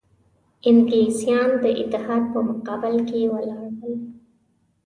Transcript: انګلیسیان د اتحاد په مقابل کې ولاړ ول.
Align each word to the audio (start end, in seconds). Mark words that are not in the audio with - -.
انګلیسیان 0.69 1.49
د 1.63 1.65
اتحاد 1.81 2.23
په 2.33 2.39
مقابل 2.49 2.95
کې 3.07 3.31
ولاړ 3.33 3.63
ول. 3.79 3.95